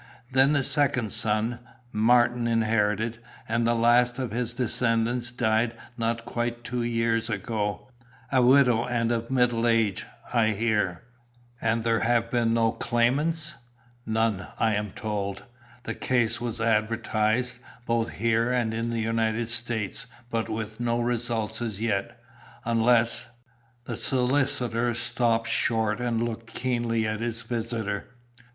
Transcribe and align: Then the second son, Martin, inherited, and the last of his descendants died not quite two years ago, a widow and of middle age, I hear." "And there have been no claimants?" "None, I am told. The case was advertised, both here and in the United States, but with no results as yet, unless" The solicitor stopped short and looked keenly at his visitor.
Then 0.31 0.53
the 0.53 0.63
second 0.63 1.11
son, 1.11 1.59
Martin, 1.91 2.47
inherited, 2.47 3.19
and 3.47 3.67
the 3.67 3.75
last 3.75 4.17
of 4.17 4.31
his 4.31 4.55
descendants 4.55 5.31
died 5.31 5.75
not 5.95 6.25
quite 6.25 6.63
two 6.63 6.81
years 6.81 7.29
ago, 7.29 7.87
a 8.31 8.41
widow 8.41 8.83
and 8.87 9.11
of 9.11 9.29
middle 9.29 9.67
age, 9.67 10.07
I 10.33 10.53
hear." 10.53 11.03
"And 11.61 11.83
there 11.83 11.99
have 11.99 12.31
been 12.31 12.51
no 12.51 12.71
claimants?" 12.71 13.53
"None, 14.03 14.47
I 14.57 14.73
am 14.73 14.89
told. 14.89 15.43
The 15.83 15.93
case 15.93 16.41
was 16.41 16.59
advertised, 16.59 17.59
both 17.85 18.09
here 18.09 18.51
and 18.51 18.73
in 18.73 18.89
the 18.89 19.01
United 19.01 19.49
States, 19.49 20.07
but 20.31 20.49
with 20.49 20.79
no 20.79 20.99
results 20.99 21.61
as 21.61 21.79
yet, 21.79 22.19
unless" 22.65 23.27
The 23.85 23.95
solicitor 23.97 24.95
stopped 24.95 25.49
short 25.49 25.99
and 25.99 26.23
looked 26.23 26.55
keenly 26.55 27.07
at 27.07 27.19
his 27.19 27.43
visitor. 27.43 28.07